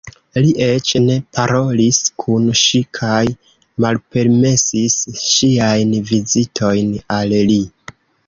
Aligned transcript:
Li 0.43 0.51
eĉ 0.67 0.91
ne 1.07 1.17
parolis 1.37 1.99
kun 2.23 2.47
ŝi 2.61 2.81
kaj 2.99 3.19
malpermesis 3.85 4.97
ŝiajn 5.27 5.93
vizitojn 6.13 6.91
al 7.19 7.37
li. 7.53 7.63